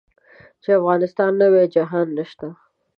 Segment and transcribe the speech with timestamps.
[0.61, 2.47] چې افغانستان نه وي جهان نشته.